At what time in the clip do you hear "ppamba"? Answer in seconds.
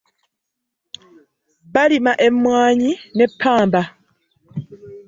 3.31-3.81